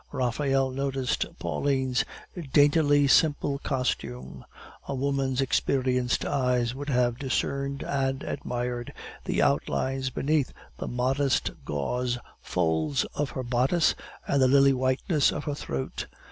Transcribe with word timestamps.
Raphael 0.11 0.71
noticed 0.71 1.27
Pauline's 1.37 2.03
daintily 2.53 3.05
simple 3.07 3.59
costume. 3.59 4.43
A 4.87 4.95
woman's 4.95 5.41
experienced 5.41 6.25
eyes 6.25 6.73
would 6.73 6.89
have 6.89 7.19
discerned 7.19 7.83
and 7.83 8.23
admired 8.23 8.93
the 9.25 9.43
outlines 9.43 10.09
beneath 10.09 10.53
the 10.79 10.87
modest 10.87 11.51
gauze 11.65 12.17
folds 12.41 13.05
of 13.13 13.29
her 13.37 13.43
bodice 13.43 13.93
and 14.27 14.41
the 14.41 14.47
lily 14.47 14.73
whiteness 14.73 15.31
of 15.31 15.43
her 15.43 15.53
throat. 15.53 16.07